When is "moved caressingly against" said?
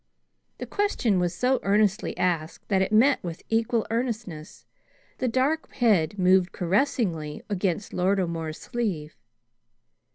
6.17-7.93